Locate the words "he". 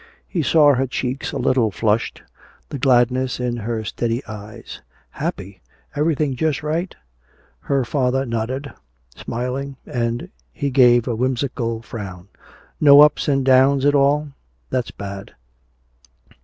0.27-0.41, 10.51-10.71